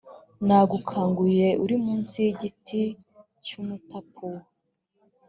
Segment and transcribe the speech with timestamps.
[0.47, 2.81] nagukanguye uri munsi y igiti
[3.45, 4.41] cy umutapuwa